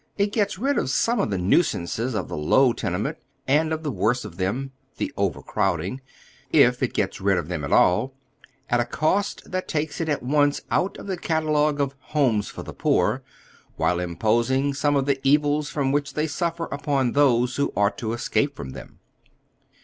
It 0.17 0.31
gets 0.31 0.57
rid 0.57 0.79
of 0.79 0.89
some 0.89 1.19
of 1.19 1.29
the 1.29 1.37
nuisances 1.37 2.15
of 2.15 2.27
the 2.27 2.35
low 2.35 2.73
tenement, 2.73 3.19
and 3.47 3.71
of 3.71 3.83
the 3.83 3.91
worst 3.91 4.25
of 4.25 4.37
them, 4.37 4.71
the 4.97 5.13
overcrowding— 5.15 6.01
if 6.51 6.81
it 6.81 6.95
gets 6.95 7.21
rid 7.21 7.37
of 7.37 7.49
them 7.49 7.63
at 7.63 7.71
all— 7.71 8.15
at 8.71 8.79
a 8.79 8.85
cost 8.85 9.51
that 9.51 9.67
takes 9.67 10.01
it 10.01 10.09
at 10.09 10.23
once 10.23 10.59
out 10.71 10.97
of 10.97 11.05
the 11.05 11.17
catalogue 11.17 11.79
of" 11.79 11.93
homes 12.15 12.47
for 12.47 12.63
the 12.63 12.73
poor," 12.73 13.21
while 13.75 13.99
imposing 13.99 14.73
some 14.73 14.95
Of 14.95 15.05
the 15.05 15.19
evils 15.21 15.69
from 15.69 15.91
which 15.91 16.15
they 16.15 16.25
suffer 16.25 16.63
upon 16.71 17.11
those 17.11 17.57
who 17.57 17.71
ought 17.75 17.99
to 17.99 18.13
escape 18.13 18.55
from 18.55 18.71
them. 18.71 18.97